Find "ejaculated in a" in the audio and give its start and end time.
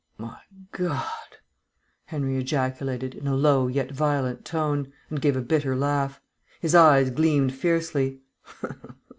2.37-3.35